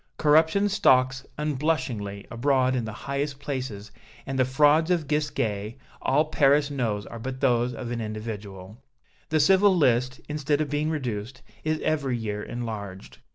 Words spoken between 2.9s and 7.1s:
highest places, and the frauds of Gisquet all Paris knows